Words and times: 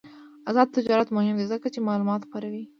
آزاد 0.49 0.67
تجارت 0.77 1.07
مهم 1.17 1.35
دی 1.39 1.45
ځکه 1.51 1.67
چې 1.73 1.79
معلومات 1.87 2.21
خپروي. 2.25 2.63